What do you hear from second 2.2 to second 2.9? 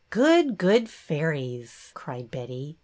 Betty.